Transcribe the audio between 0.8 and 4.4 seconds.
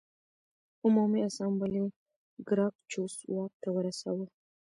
عمومي اسامبلې ګراکچوس واک ته ورساوه